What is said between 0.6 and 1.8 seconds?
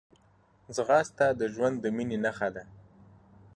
ځغاسته د ژوند